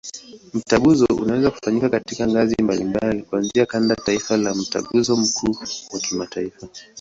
Mtaguso 0.53 1.05
unaweza 1.05 1.51
kufanyika 1.51 1.89
katika 1.89 2.27
ngazi 2.27 2.55
mbalimbali, 2.63 3.21
kuanzia 3.23 3.65
kanda, 3.65 3.95
taifa 3.95 4.37
hadi 4.37 4.59
Mtaguso 4.59 5.15
mkuu 5.15 5.55
wa 5.93 5.99
kimataifa. 5.99 6.67